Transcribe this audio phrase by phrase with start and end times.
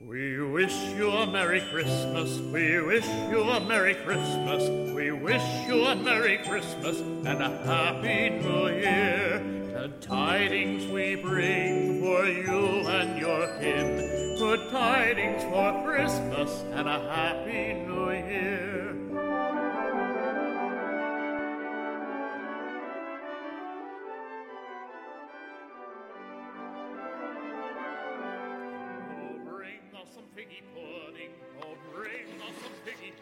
[0.00, 2.38] We wish you a Merry Christmas.
[2.38, 4.68] We wish you a Merry Christmas.
[4.94, 9.42] We wish you a Merry Christmas and a Happy New Year.
[9.72, 14.36] The tidings we bring for you and your kin.
[14.38, 18.87] Good tidings for Christmas and a Happy New Year.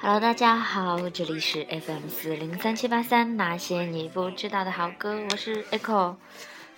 [0.06, 6.15] 哈喽，大家好，这里是 FM 四零三七八三，那些你不知道的好歌，我是 Echo。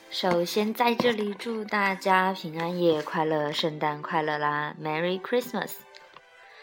[0.09, 5.73] 首先在这里祝大家平安夜快乐，圣诞快乐啦，Merry Christmas！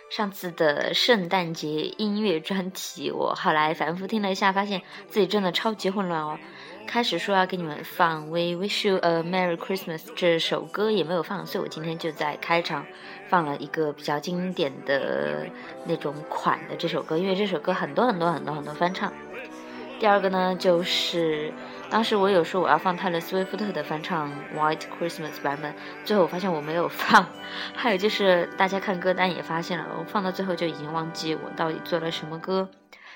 [0.10, 6.40] 上次的圣诞节音乐专题，我后来反复听了一下，发现自己真的超级混乱哦。
[6.88, 12.88] 开始说要给你们放《We Wish You a Merry Christmas》这首歌也没有放，所以我今天就在开场
[13.36, 15.46] 放了一个比较经典的
[15.84, 19.12] 那种款的这首歌，因为这首歌很多很多很多很多翻唱。
[20.00, 21.52] 第二个呢，就是
[21.90, 25.74] 当时我有说我要放泰勒·斯威夫特的翻唱《White Christmas》版本，
[26.06, 27.28] 最后我发现我没有放。
[27.76, 32.70] 还有就是大家看歌单也发现了，我放到最后就已经忘记我到底做了什么歌。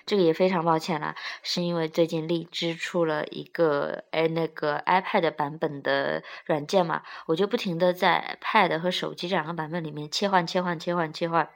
[0.10, 11.48] 这个也非常抱歉啦，是因为最近荔枝出了一个哎那个 iPad 版本的软件嘛，我就不停的在 Pad 和手机这两个版本里面切换切换切换切换，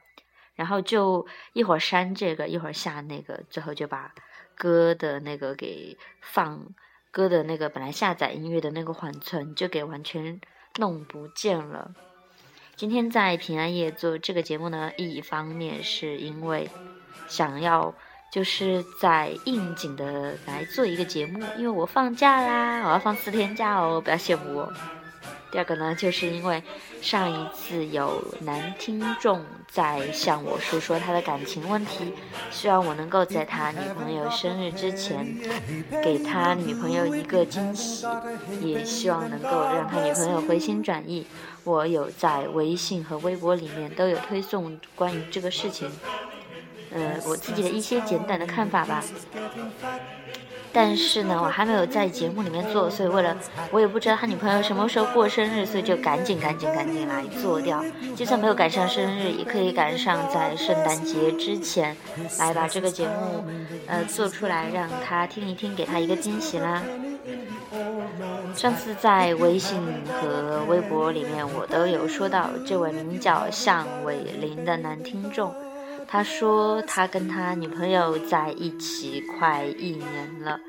[0.54, 4.14] 然后就一会儿删这个一会儿下那个，最后就把
[4.56, 6.76] 歌的那个给放
[7.10, 10.40] 歌的那个本来下载音乐的那个缓存就给完全
[10.78, 11.96] 弄不见了。
[12.76, 16.70] 今天在平安夜做这个节目呢，一方面是因为
[17.28, 17.96] 想要。
[18.34, 24.74] 就是在应景的来做一个节目，因为我放假啦，我要放四天假哦，不要羡慕我。
[25.52, 26.64] 第二个呢，就是因为
[27.00, 32.12] 上一次有男听众在向我诉说他的感情问题，
[32.50, 35.38] 希望我能够在他女朋友生日之前
[36.04, 38.08] 给他女朋友一个惊喜，
[38.64, 41.28] 也希望能够让他女朋友回心转意。
[41.64, 45.88] 我有在微信和微博里面都有推送关于这个事情。
[46.94, 49.04] 呃，我自己的一些简短的看法吧。
[50.76, 53.38] 但是呢，我还没有在节目里面做，所以为了
[53.70, 57.86] 我也不知道他女朋友什么时候过生日，所以就赶紧赶紧赶紧来做掉。
[58.16, 61.96] 就算没有赶上生日，也可以赶上在圣诞节之前
[62.40, 63.46] 来把这个节目
[63.86, 66.82] 呃做出来，让他听一听，给他一个惊喜啦。
[68.56, 69.80] 上次在微信
[70.20, 75.54] 和微博里面，我都有说到这位名叫向伟林的男听众。
[76.14, 80.60] 他说他跟他女朋友在一起快一年了，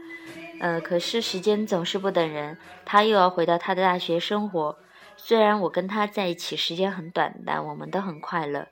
[0.59, 2.57] 呃，可是时间总是不等人，
[2.87, 4.79] 他又要回到他的大学生活。
[5.19, 8.69] 虽然我跟他在一起时间很短，但我们都很快乐。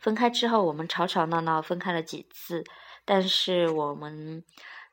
[0.00, 2.64] 分开之后，我们吵吵闹闹，分开了几次，
[3.04, 4.42] 但是我们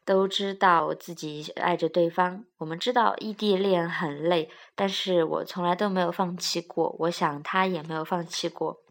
[0.06, 2.46] 都知道自己爱着对方。
[2.60, 8.85] 我们知道异地恋很累，但是我从来都没有放弃过，我想他也没有放弃过。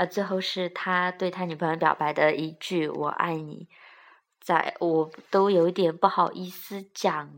[0.00, 3.68] 呃，最后是他对他女朋友表白的一句“我爱你”，
[4.40, 7.30] 在我都有点不好意思讲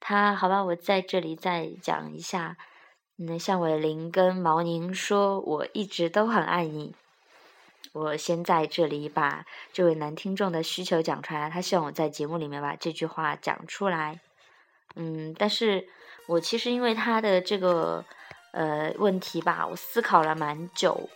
[0.00, 2.56] 他，好吧，我在这里再讲一下。
[3.16, 6.94] 那向伟林跟毛宁说：“我一直都很爱你。”
[7.92, 9.44] 我先在这里把
[9.74, 14.18] 这位男听众的需求讲出来，他希望我在节目里面把这句话讲出来。
[14.96, 15.86] 嗯，但是
[16.26, 18.02] 我其实因为他的这个
[18.52, 21.10] 呃问题吧，我思考了蛮久。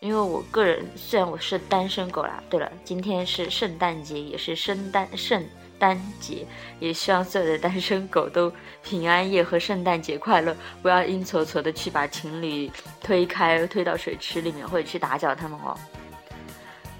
[0.00, 5.42] 因为我个人虽然我是单身狗啦，对了，今天是圣诞节，也是圣诞圣
[5.78, 6.46] 诞节，
[6.78, 8.52] 也希望所有的单身狗都
[8.82, 12.70] 平安夜和圣诞节快乐，不要阴戳戳的去把情侣
[13.00, 15.74] 推开推到水池里面，或者去打搅他们哦。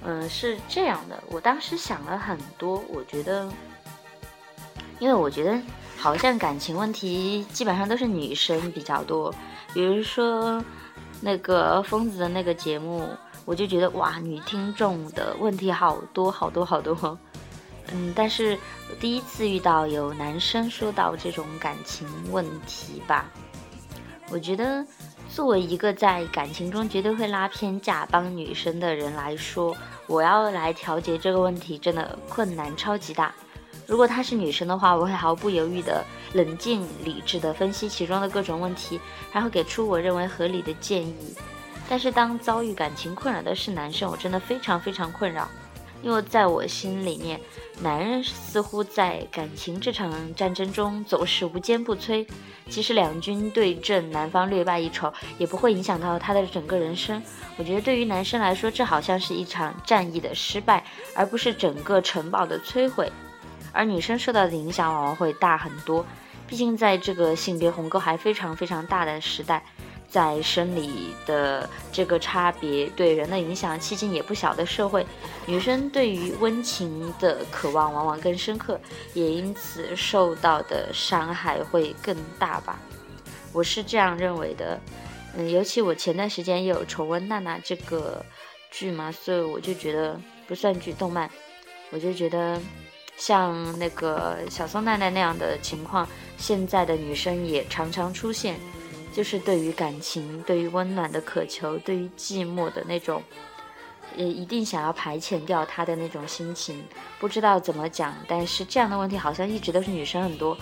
[0.02, 3.46] 嗯，是这样的，我当时想了很多，我觉得，
[4.98, 5.60] 因为我觉得
[5.98, 9.34] 好像感情问题基本上都是女生比较多，
[9.74, 10.64] 比如说。
[11.20, 13.08] 那个疯子的那个节目，
[13.44, 17.18] 我就觉得哇，女听众的问题好多好多好多。
[17.92, 18.58] 嗯，但是
[18.98, 23.26] 第一次遇到有男生说到这种感情问题吧，
[24.30, 24.84] 我觉得
[25.30, 29.76] 作为一个在感情中绝对会拉偏架帮女生的人来说，
[30.08, 33.32] 我要来调节这个问题，真的困难超级大。
[33.86, 39.00] 如果她是女生的话，我会毫不犹豫的、冷静理智的分析其中的各种问题，
[39.32, 41.34] 然后给出我认为合理的建议。
[41.88, 45.48] 但是当遭遇感情困扰的是男生，我真的非常非常困扰，
[46.02, 47.40] 因因为在我心里面，
[47.80, 52.24] 男人似乎在感情这场战争中总是无坚不摧。
[52.68, 57.20] 即使两军对阵，男方略败一筹，也不会影响到他的整个人生。
[57.56, 63.10] 我觉得对于男生来说，这好像是一场战役的失败，而不是整个城堡的摧毁。
[63.76, 66.04] 而女生受到的影响往往会大很多，
[66.48, 69.62] 毕竟在这个性别鸿沟还非常非常大的时代。
[70.08, 75.04] 在生理的这个差别对人的影响迄今也不小的社会，
[75.46, 78.80] 女生对于温情的渴望往往更深刻，
[79.14, 82.78] 也因此受到的伤害会更大吧。
[83.52, 84.80] 我是这样认为的。
[85.36, 88.24] 嗯，尤其我前段时间也有重温娜娜这个
[88.70, 91.28] 剧嘛，所以我就觉得不算剧，动漫，
[91.90, 92.58] 我就觉得
[93.16, 98.58] 像那个小松奈奈那样的情况，现在的女生也常常出现。
[99.12, 103.22] 就是对于感情，对于温暖的渴求，对于寂寞的那种，
[104.14, 106.84] 也一定想要排遣掉她的那种心情，
[107.18, 108.14] 不知道怎么讲。
[108.28, 110.54] 但是这样的问题好像一直都是女生很多，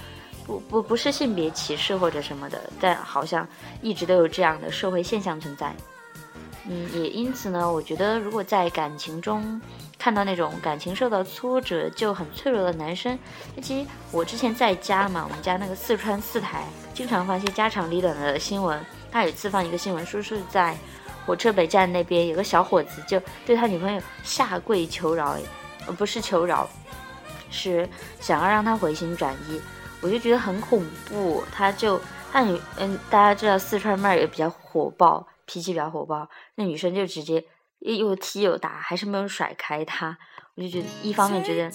[0.47, 3.45] 不不不是性别歧视或者什么的，但好像
[3.83, 5.75] 一直都有这样的社会现象存在。
[6.69, 9.61] 嗯，也因此呢，我觉得如果在感情中
[9.99, 13.19] 看到那种感情受到挫折就很脆弱的男生，
[13.55, 18.85] 那其实我之前在家嘛，我们家那个四川四台经常放一些家长里短的新闻。
[19.11, 20.77] 他有一次放一个新闻，说是在
[21.25, 25.37] 火车北站那边有个小伙子就对他女朋友下跪求饶，
[25.87, 26.69] 呃，不是求饶，
[27.51, 27.89] 是
[28.21, 29.61] 想要让他回心转意。
[30.01, 31.43] 我就觉得很恐怖。
[31.51, 32.01] 他就
[32.31, 35.27] 他女嗯，大家知道四川妹儿也比较火爆。
[35.47, 37.45] 脾气比较火爆，那女生就直接
[37.93, 40.17] 又踢又打，还是没有甩开他。
[40.57, 41.71] 我就觉得，一方面觉得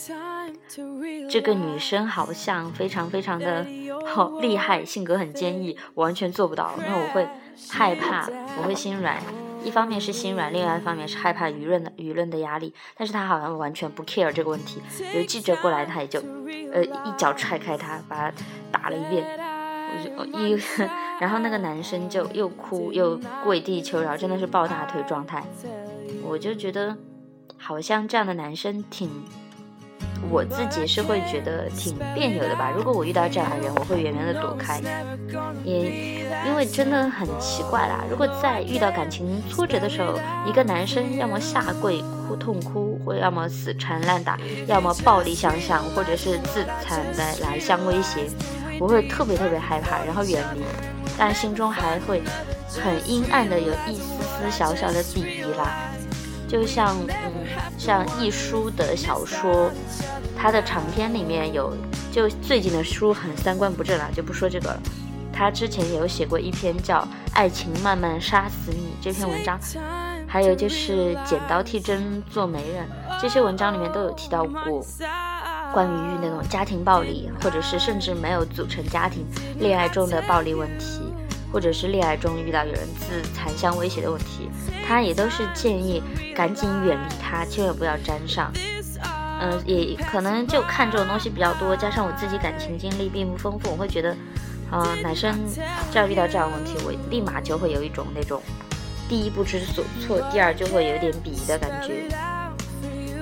[1.30, 3.66] 这个女生好像非常非常的
[4.06, 7.28] 好厉害，性格很坚毅，我完全做不到，因为我会
[7.70, 8.28] 害怕，
[8.58, 9.22] 我会心软。
[9.62, 12.74] 一方面是心软，另外一方面是害怕舆论的舆论的压力。
[12.96, 14.82] 但是他好像完全不 care 这个问题，
[15.14, 16.22] 有记者过来，他也就
[16.72, 18.34] 呃一脚踹开他，把他
[18.72, 19.28] 打了一遍。
[20.18, 20.62] 我就一，
[21.20, 25.44] 然后那个男生就又哭又跪地求饶，真的是抱大腿状态。
[26.24, 26.96] 我就觉得，
[27.58, 29.10] 好像这样的男生挺，
[30.30, 32.72] 我自己是会觉得挺别扭的吧。
[32.76, 34.82] 如果我遇到这样的人，我会远远的躲开。
[35.64, 38.04] 也因为真的很奇怪啦。
[38.10, 44.38] 如果在遇到感情挫折的时候，一个男生要么下跪哭痛哭，或要么死缠烂打，
[44.68, 48.28] 要么暴力相向，或者是自残的来相威胁。
[48.80, 50.64] 我会特别特别害怕，然后远离，
[51.18, 52.24] 但心中还会
[52.82, 55.92] 很阴暗的有一丝丝小小的鄙夷啦。
[56.48, 57.46] 就像嗯，
[57.78, 59.70] 像一书的小说，
[60.36, 61.76] 他的长篇里面有，
[62.12, 64.82] 就最近的书很三观不正了，就不说这个了。
[65.32, 67.02] 他之前也有写过一篇叫
[67.34, 69.60] 《爱情慢慢杀死你》这篇文章，
[70.28, 72.84] 还有就是《剪刀替针做媒人》
[73.22, 74.84] 这些文章里面都有提到过。
[75.74, 79.26] 关于那种家庭暴力，或者是甚至没有组成家庭
[79.58, 81.02] 恋爱中的暴力问题，
[81.52, 84.50] 或者是恋爱中遇到有人自残相威胁的问题，
[84.88, 86.02] 他也都是建议
[86.36, 88.52] 赶紧远离他，千万不要沾上。
[89.42, 94.14] 嗯，也可能就看这种东西比较多，加上我自己感情经历并不丰富，我会觉得，
[94.70, 95.34] 嗯，男生
[95.92, 98.42] 只要遇到这样的问题，我立马就会有一种那种
[99.08, 102.04] 第一不知所措，第二就会有点鄙夷的感觉。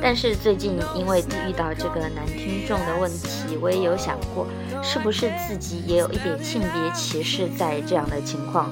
[0.02, 4.48] 但是最近因为遇到这个男听众的问题，我也有想过，
[4.84, 8.72] 是不是自己也有一点性别歧视在这样的情况？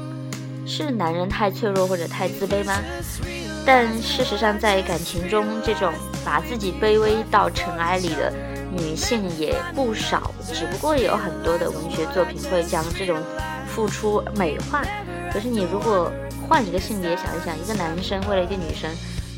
[0.67, 2.73] 是男人太脆弱或者太自卑吗？
[3.65, 5.91] 但事实上，在感情中，这种
[6.23, 8.31] 把自己卑微到尘埃里的
[8.71, 13.17] 女性也不少，只不过有很多的文学作品会将这种
[13.67, 14.83] 付出美化。
[15.33, 16.11] 可是你如果
[16.47, 18.89] 换一个性别想一想，一个男生为了一个女生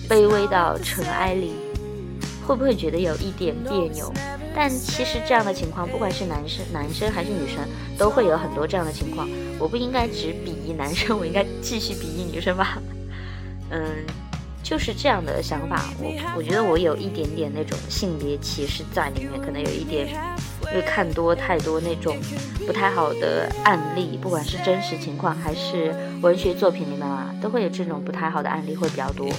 [0.10, 1.54] 卑微到尘埃里。
[2.48, 4.14] 会不会觉得有一点别扭？
[4.56, 7.58] 但其实这样的情况，不管是男生、男生还是女生，
[7.98, 9.28] 都会有很多这样的情况。
[9.60, 12.82] 我不应该只鄙夷男生，我应该继续鄙夷女生吧？
[13.70, 13.82] 嗯，
[14.68, 15.86] 就是这样的想法。
[15.98, 20.10] 我我觉得我有一点点那种性别歧视在里面，可能有一点。
[20.70, 22.18] 因为看多太多那种
[22.66, 29.30] 不太好的案例，不管是真实情况还是文学作品里面啊，都会有这种不太好的案例会比较多，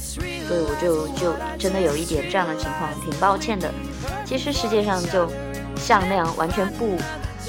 [0.00, 3.72] 所以我就就真的有一点这样的情况，挺抱歉的。
[4.24, 5.30] 其实世界上就
[5.76, 6.96] 像那样完全不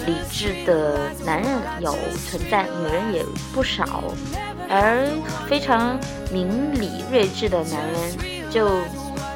[0.06, 1.50] 理智的男人
[1.80, 1.96] 有
[2.30, 3.26] 存在，女人也
[3.56, 4.04] 不少，
[4.70, 5.06] 而
[5.48, 6.00] 非常
[6.32, 8.70] 明理睿智的男人就。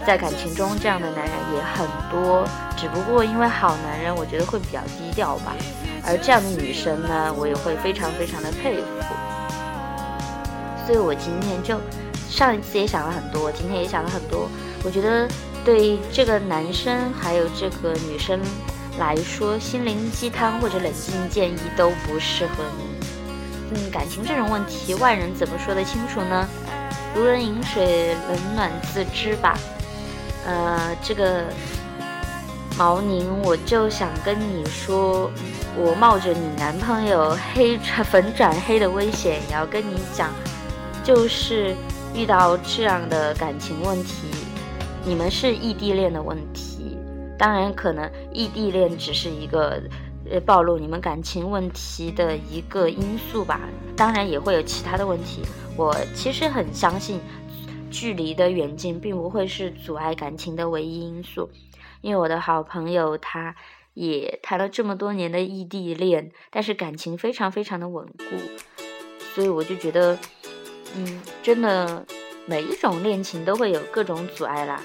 [0.05, 5.55] 在感情中，这样的男人也很多，只不过因为好男人，我觉得会比较低调吧。
[6.05, 9.15] 而这样的女生呢，我也会非常非常的佩服。
[10.85, 11.79] 所以我今天就
[12.29, 14.49] 上一次也想了很多，今天也想了很多。
[14.83, 15.25] 我觉得
[15.63, 18.41] 对这个男生还有这个女生
[18.99, 22.92] 来说，心灵鸡汤或者冷静建议都不适合你。
[23.71, 26.47] 嗯，感情这种问题，外人怎么说得清楚呢？
[27.15, 29.57] 如人饮水，冷暖自知吧。
[30.45, 31.45] 呃，这个
[32.77, 35.31] 毛宁，我就想跟你说，
[35.77, 40.29] 我冒着你男朋友黑粉转黑的危险，也要跟你讲，
[41.03, 41.75] 就是
[42.13, 44.27] 遇到这样的感情问题，
[45.05, 46.97] 你们是异地恋的问题。
[47.37, 49.81] 当然，可能异地恋只是一个
[50.29, 53.59] 呃暴露你们感情问题的一个因素吧。
[53.95, 55.41] 当然，也会有其他的问题。
[55.77, 57.19] 我其实很相信。
[57.95, 61.47] 距离的远近并不会是阻碍感情的唯一因素，
[62.01, 63.55] 因为我的好朋友他
[63.93, 68.35] 也谈了这么多年的异地恋，但是感情非常非常的稳固，
[69.35, 70.17] 所以我就觉得，
[70.95, 72.03] 嗯，真的
[72.47, 74.81] 每一种恋情都会有各种阻碍啦，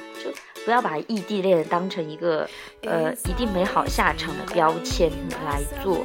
[0.68, 2.46] 不要把异地恋当成一个
[2.82, 5.10] 呃一定美好下场的标签
[5.46, 6.04] 来做。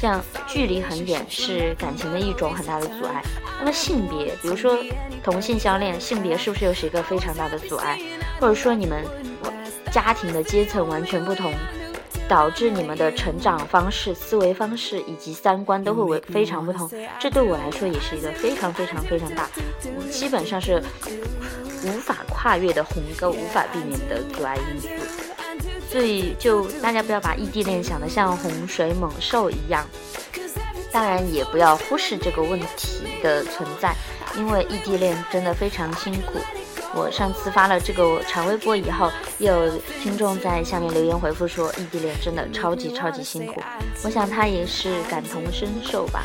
[0.00, 3.20] 像距离很远是感情的一种很大的阻碍。
[3.58, 4.78] 那么性别，比如说
[5.24, 7.98] 同性相恋，性别是不是又是一个非常大的阻碍？
[8.38, 9.04] 或者说你们
[9.90, 11.52] 家庭的阶层完全不同，
[12.28, 16.90] 导致你们的成长方式、思维方式以及三观都会为非常不同。
[17.18, 19.48] 这对我来说也是一个非常非常非常大，
[20.10, 20.82] 基本上是
[21.84, 24.88] 无法跨越的鸿沟，无法避免的阻碍因素。
[25.88, 29.86] 所以，就大家不要把异地恋想得像洪水猛兽一样，
[30.90, 33.94] 当然也不要忽视这个问题的存在，
[34.36, 36.40] 因为异地恋真的非常辛苦。
[36.96, 43.62] 我上次发了这个长微博以后，有听众在下面留言回复说，异地恋真的超级超级辛苦。
[44.02, 46.24] 我想他也是感同身受吧。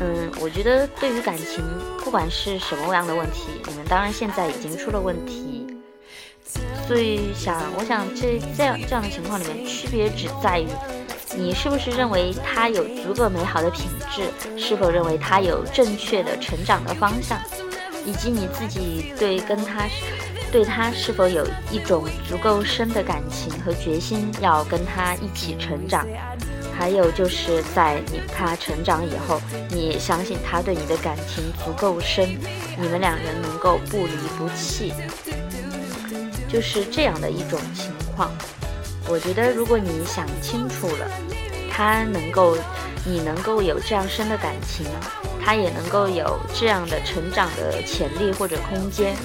[0.00, 1.64] 嗯，我觉得对于感情，
[2.04, 5.64] 不管是什么样的问题，你们当然现在已经出了问题。
[6.86, 10.66] 所以想，我想这这样这样的情况里面，区别只在于
[11.36, 17.38] 你是不是认为他有足够美好的品质，是否认为他有正确的成长的方向，
[18.08, 19.86] 以及你自己对跟他，
[20.50, 26.06] 对他是否有一种足够深的感情和决心要跟他一起成长，
[26.74, 29.38] 还有就是在你他成长以后，
[29.68, 32.26] 你相信他对你的感情足够深，
[32.80, 34.94] 你们两人能够不离不弃。
[36.48, 38.32] 就是这样的一种情况，
[39.06, 41.06] 我觉得如果你想清楚了，
[41.70, 42.56] 他能够，
[43.04, 44.86] 你能够有这样深的感情，
[45.44, 49.16] 他也能够有这样的成长的潜力或者空间，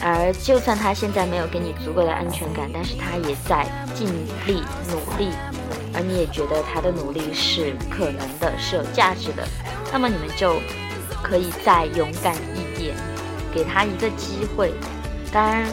[0.00, 4.08] 而就算他现在没有给你足够的安全感，但是他也在尽
[4.46, 5.30] 力努力，
[5.94, 9.46] 而你也觉得他的努力是可能的，是有价值的，
[9.92, 10.54] 那么你们就
[11.22, 12.94] 可以再勇敢一点，
[13.54, 14.72] 给他一个机会，
[15.32, 15.64] 当然。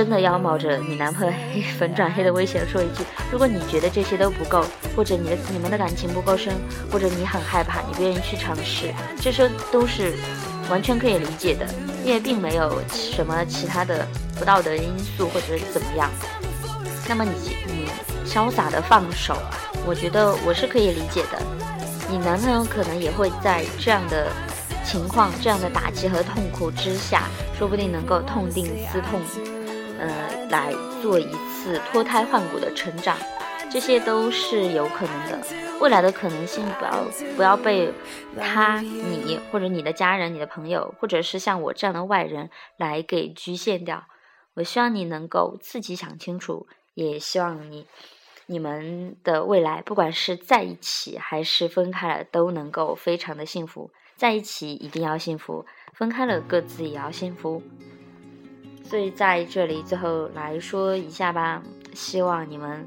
[0.00, 1.32] 真的要冒着你男朋友
[1.78, 4.64] 粉转黑的危险说一句：如果你觉得这些都不够，
[4.96, 6.54] 或者你的你们的感情不够深，
[6.90, 10.14] 或者你很害怕，你不愿意去尝试，这些都是
[10.70, 11.66] 完全可以理解的，
[12.02, 16.10] 因为并没有什么其他的不道德因素或者怎么样。
[17.06, 17.90] 那么你你
[18.26, 19.36] 潇洒的放手，
[19.84, 21.38] 我觉得我是可以理解的。
[22.08, 24.28] 你男朋友可能也会在这样的
[24.82, 27.24] 情况、这样的打击和痛苦之下，
[27.58, 29.20] 说不定能够痛定思痛。
[30.00, 33.16] 呃，来做一次脱胎换骨的成长，
[33.70, 35.38] 这些都是有可能的。
[35.80, 37.04] 未来的可能性，不要
[37.36, 37.92] 不要被
[38.38, 44.04] 他、你或者你的家人、你的朋友，或者是像我这样的外人来给局限掉。
[44.54, 47.86] 我希望你能够自己想清楚，也希望你
[48.46, 53.90] 你们的未来，不管是在一起还是分开了，都能够非常的幸福。
[54.16, 55.64] 在一起一定要幸福，
[55.94, 57.62] 分开了各自也要幸福。
[58.90, 61.62] 所以在这里最后来说一下吧，
[61.94, 62.84] 希望你们，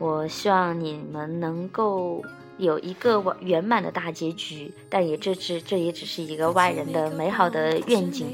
[0.00, 2.20] 我希望你们能够
[2.56, 8.26] 有一个完圆满的大结局，但也这只这也只是一个外人的美好的愿景。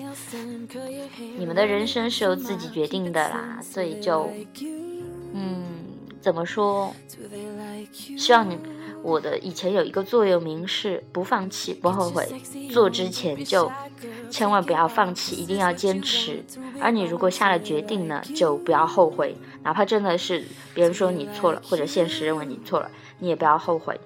[1.37, 4.31] 你们的人生是由自己决定的啦，所以就，
[5.35, 5.63] 嗯，
[6.23, 6.91] 怎么说？
[8.17, 8.59] 希望你。
[9.05, 12.27] 我的以前有一个座右铭是不放弃不后悔，
[12.73, 13.71] 做之前就
[14.31, 16.43] 千万不要放弃，一定要坚持。
[16.81, 20.43] 而你如果下了决定呢，就不要后悔，哪怕真的是
[20.73, 24.01] 别人说你错了，或者现实认为你错了，你也不要后悔。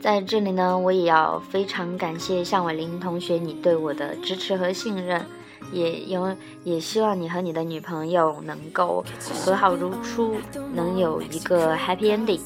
[0.00, 5.26] 在这里呢，我也要非常感谢向伟林同学你对我的支持和信任。
[5.72, 6.34] 也有
[6.64, 9.04] 也希望你和你的女朋友能够
[9.44, 10.36] 和好如初，
[10.72, 12.40] 能有一个 happy ending。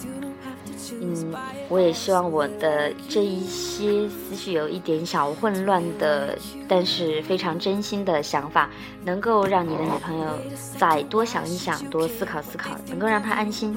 [1.01, 1.33] 嗯，
[1.69, 6.37] 我也希望我的这一些思绪有一点小混乱的，
[6.69, 8.69] 但是非常真心的想法，
[9.05, 10.27] 能够让你的女朋友
[10.79, 13.77] 再多想一想，多思考思考，能够让她安心。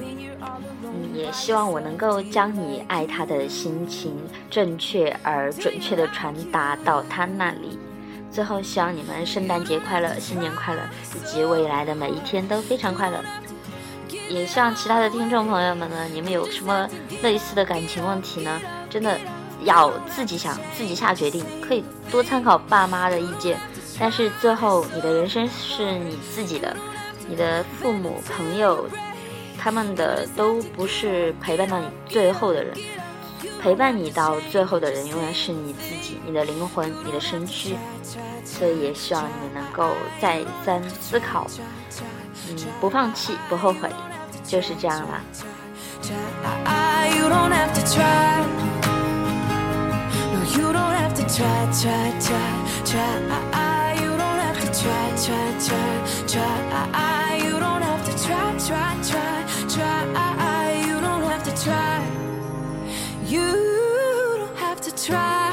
[0.82, 4.12] 嗯，也希望我能够将你爱她的心情
[4.50, 7.78] 正确而准确的传达到她那里。
[8.30, 10.80] 最后，希望你们圣诞节快乐，新年快乐，
[11.14, 13.18] 以及未来的每一天都非常快乐。
[14.28, 16.88] 也希望其他的听众朋友们呢，你们有什么
[17.22, 18.60] 类似的感情问题呢？
[18.90, 19.18] 真的
[19.62, 23.58] 要自己想，自己下决定，可以多参考爸妈的意见，
[23.98, 26.76] 但是最后你的人生是你自己的，
[27.28, 28.86] 你的父母、朋友，
[29.58, 32.76] 他们的都不是陪伴到你最后的人，
[33.66, 37.76] 陪伴你到最后的人永远是你自己，你的灵魂，你的身躯，
[38.44, 41.48] 所以也希望你能够再三思考，
[42.48, 43.90] 嗯，不放弃，不后悔。
[44.44, 45.20] 就是这样啦。
[63.36, 65.52] You don't have to try.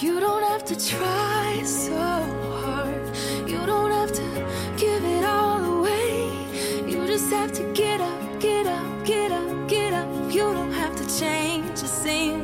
[0.00, 1.92] You don't have to try so
[2.62, 3.04] hard.
[3.46, 4.26] You don't have to
[4.78, 6.26] give it all away.
[6.88, 10.08] You just have to get up, get up, get up, get up.
[10.32, 12.43] You don't have to change a thing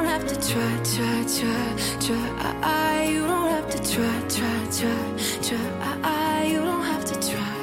[0.00, 2.56] don't have to try, try, try, try.
[2.62, 5.02] I, you don't have to try, try, try,
[5.42, 6.00] try.
[6.02, 7.56] I, you don't have to try.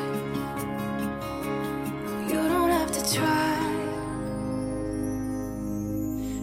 [2.30, 3.58] You don't have to try.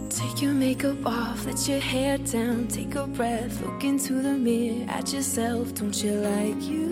[0.09, 4.85] Take your makeup off, let your hair down, take a breath, look into the mirror
[4.89, 5.73] at yourself.
[5.75, 6.87] Don't you like you?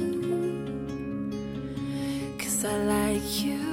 [2.39, 3.72] Cause I like you.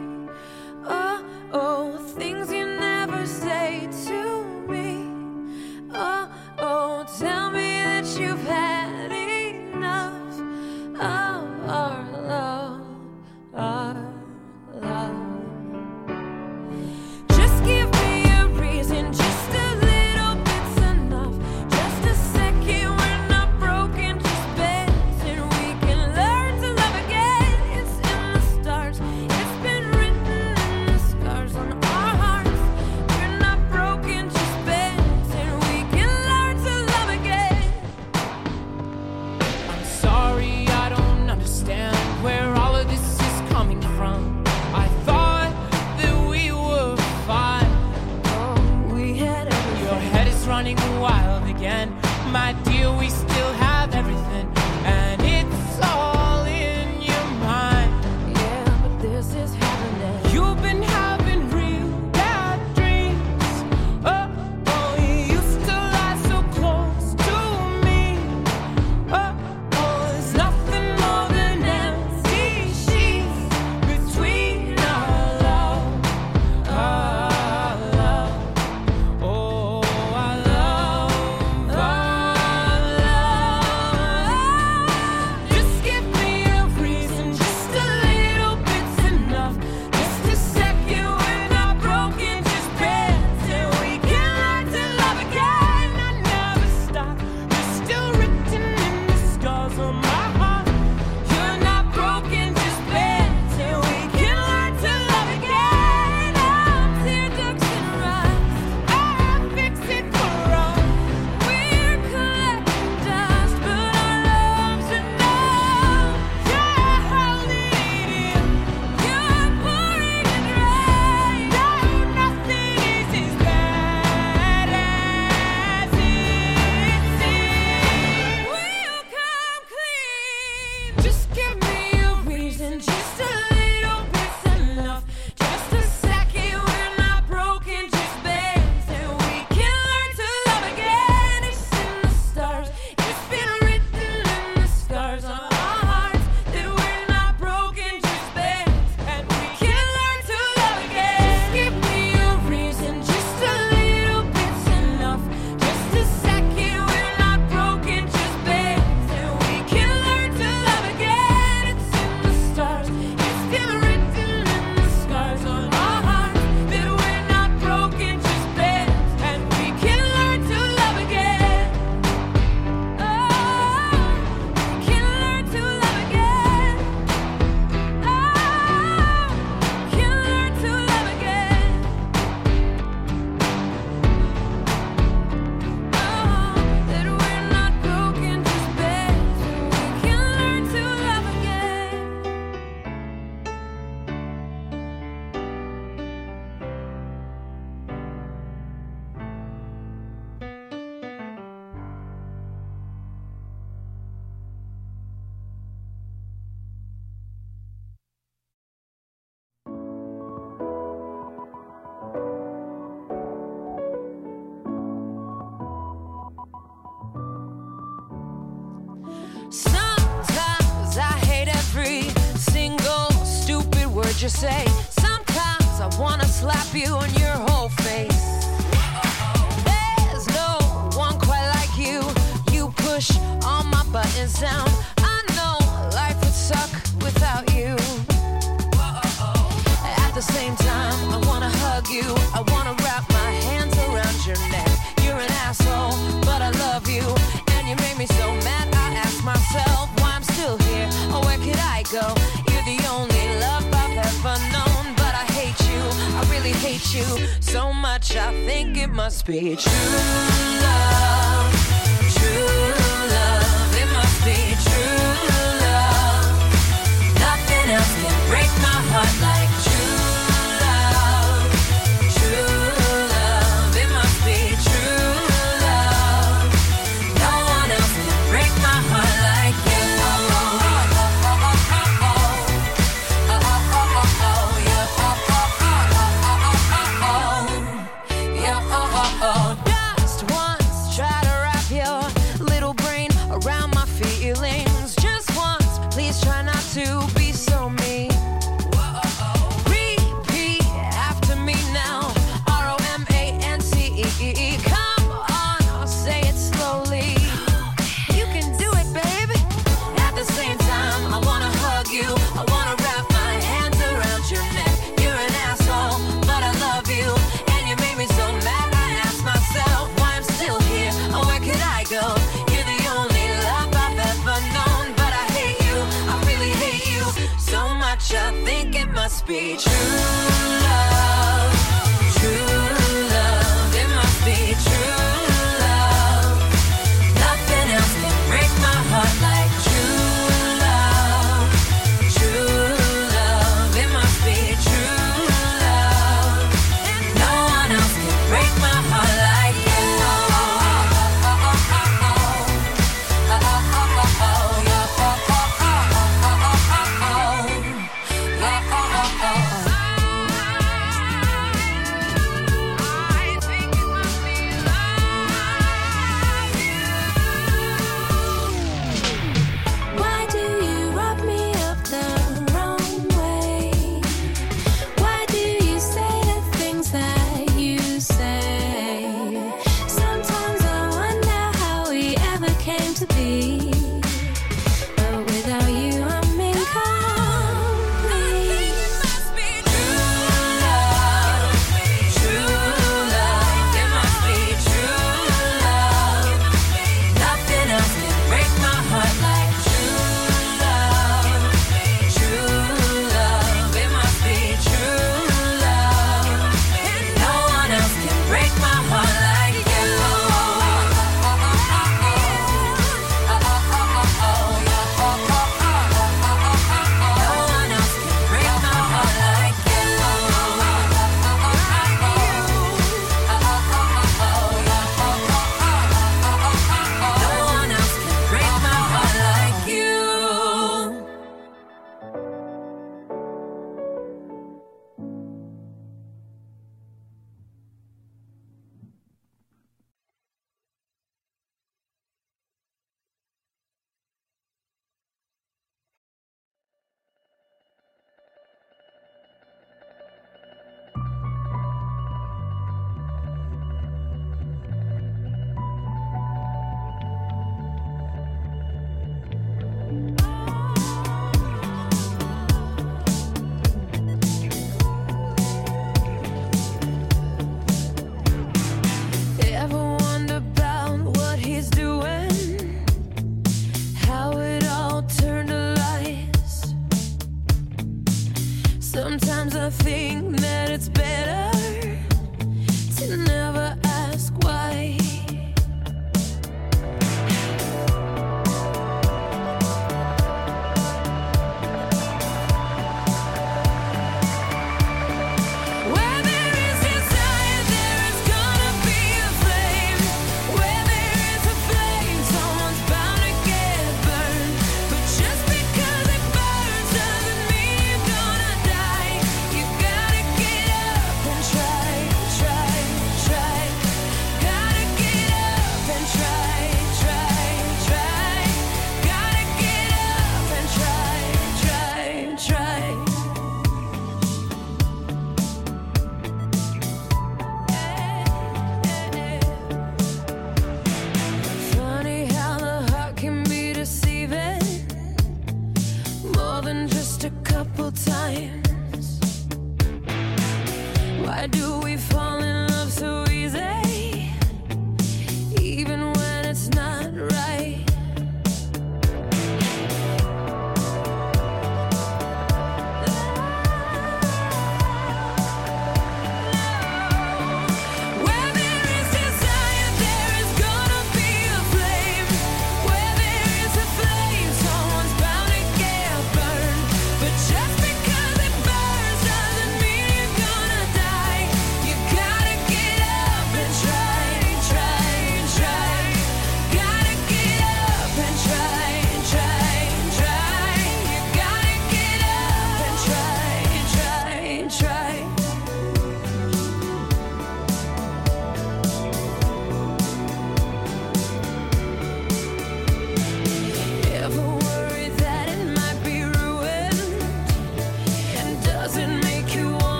[224.31, 224.70] Say.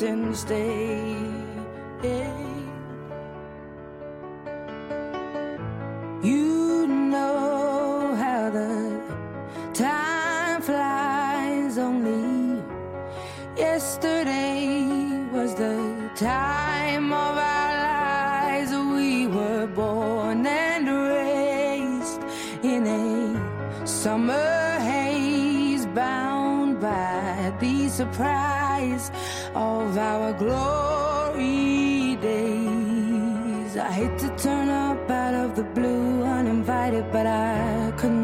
[0.00, 0.99] sins day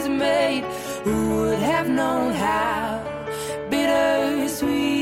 [0.00, 0.64] is made.
[1.04, 3.02] Who would have known how
[3.70, 4.99] bitter sweet?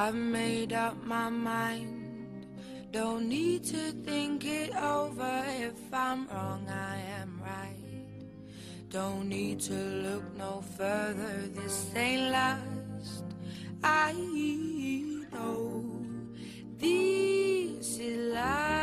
[0.00, 2.46] I've made up my mind.
[2.92, 5.44] Don't need to think it over.
[5.48, 8.90] If I'm wrong, I am right.
[8.90, 11.48] Don't need to look no further.
[11.52, 13.24] This ain't last.
[13.82, 14.12] I
[15.32, 15.82] know
[16.78, 18.77] this is life.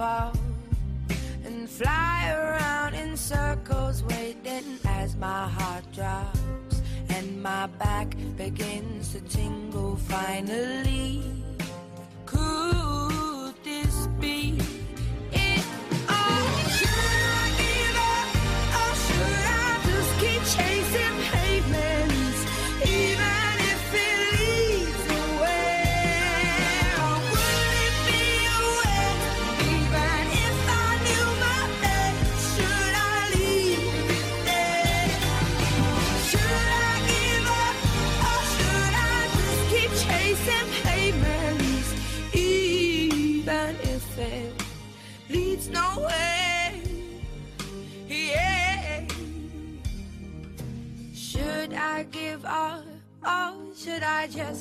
[0.00, 0.32] fall
[1.44, 6.80] and fly around in circles, waiting as my heart drops
[7.10, 11.19] and my back begins to tingle finally.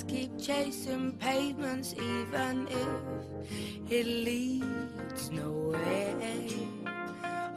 [0.10, 6.16] keep chasing pavements, even if it leads nowhere.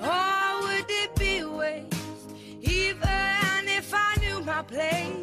[0.01, 2.31] Or would it be waste,
[2.61, 5.22] even if I knew my place?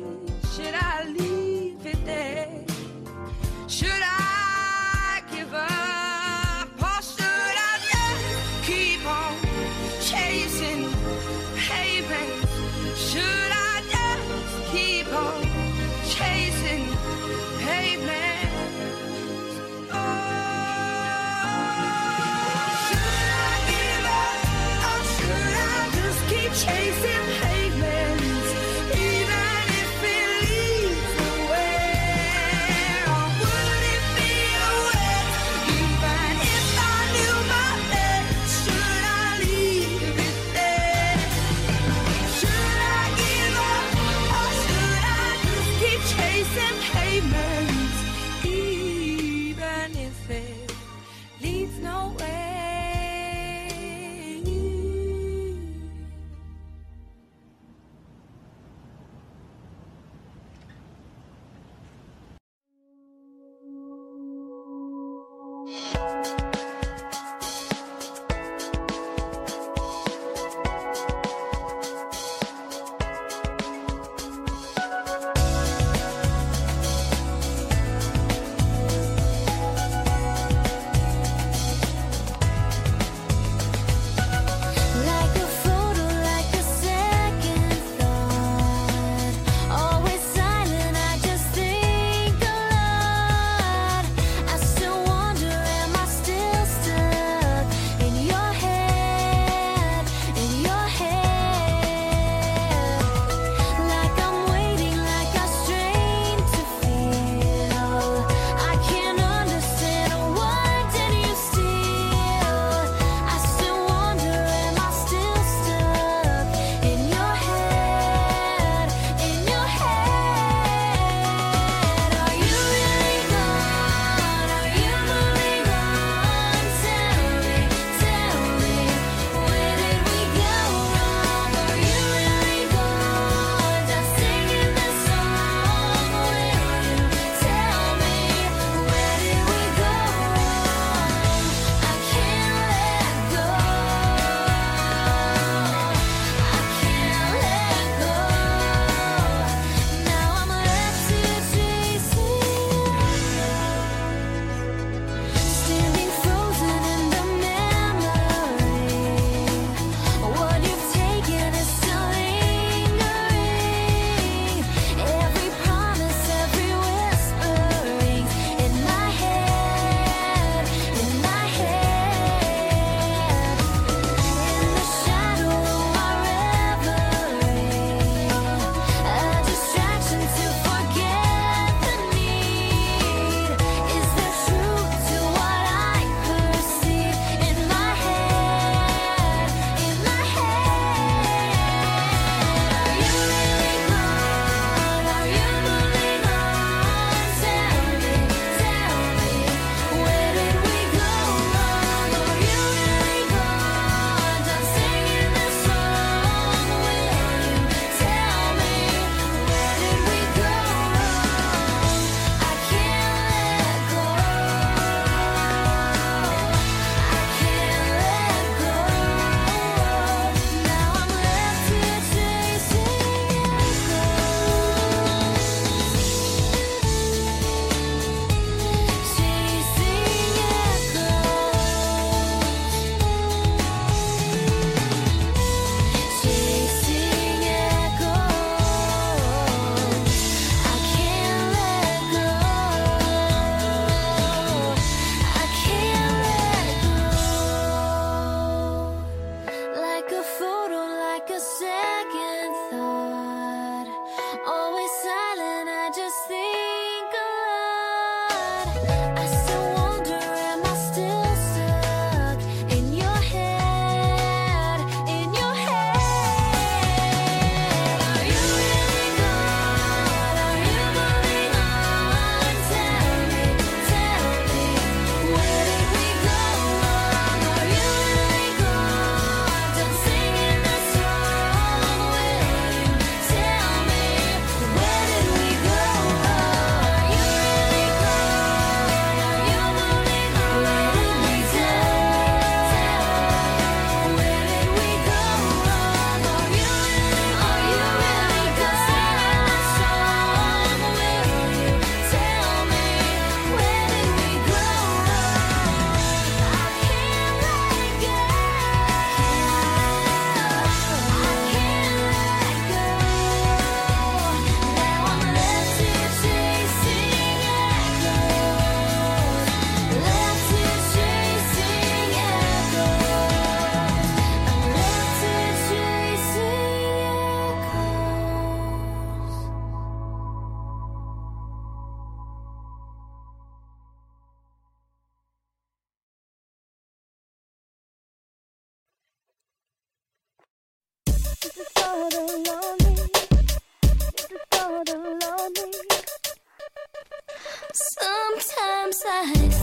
[347.73, 349.58] Sometimes I